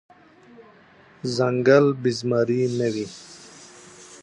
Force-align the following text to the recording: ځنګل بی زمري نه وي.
ځنګل 1.35 1.85
بی 2.01 2.11
زمري 2.19 2.61
نه 2.77 2.87
وي. 2.93 3.07